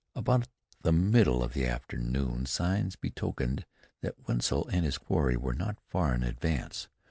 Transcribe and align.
About 0.15 0.47
the 0.81 0.91
middle 0.91 1.43
of 1.43 1.53
the 1.53 1.67
afternoon 1.67 2.47
signs 2.47 2.95
betokened 2.95 3.67
that 4.01 4.15
Wetzel 4.27 4.67
and 4.69 4.83
his 4.83 4.97
quarry 4.97 5.37
were 5.37 5.53
not 5.53 5.77
far 5.79 6.15
in 6.15 6.23
advance. 6.23 6.87